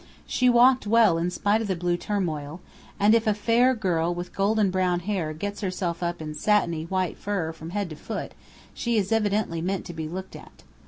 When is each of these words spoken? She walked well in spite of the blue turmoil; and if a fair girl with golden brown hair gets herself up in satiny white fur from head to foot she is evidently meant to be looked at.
She 0.25 0.49
walked 0.49 0.87
well 0.87 1.19
in 1.19 1.29
spite 1.29 1.61
of 1.61 1.67
the 1.67 1.75
blue 1.75 1.95
turmoil; 1.95 2.59
and 2.99 3.13
if 3.13 3.27
a 3.27 3.35
fair 3.35 3.75
girl 3.75 4.11
with 4.15 4.33
golden 4.33 4.71
brown 4.71 5.01
hair 5.01 5.31
gets 5.31 5.61
herself 5.61 6.01
up 6.01 6.23
in 6.23 6.33
satiny 6.33 6.85
white 6.85 7.19
fur 7.19 7.51
from 7.51 7.69
head 7.69 7.87
to 7.91 7.95
foot 7.95 8.31
she 8.73 8.97
is 8.97 9.11
evidently 9.11 9.61
meant 9.61 9.85
to 9.85 9.93
be 9.93 10.07
looked 10.09 10.35
at. 10.35 10.63